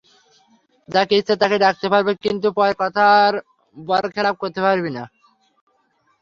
যাকে 0.89 1.13
ইচ্ছা 1.17 1.35
তাকেই 1.41 1.63
ডাকতে 1.65 1.87
পারবো 1.93 2.11
কিন্তু 2.23 2.47
পরে 2.57 2.73
কথার 2.81 3.31
বরখেলাপ 3.75 4.35
করতে 4.41 4.59
পারবি 4.65 4.91
না। 4.97 5.03